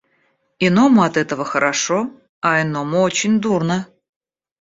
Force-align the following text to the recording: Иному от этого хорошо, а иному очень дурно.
Иному 0.65 1.01
от 1.03 1.15
этого 1.15 1.45
хорошо, 1.45 2.09
а 2.41 2.59
иному 2.63 3.01
очень 3.01 3.39
дурно. 3.39 3.85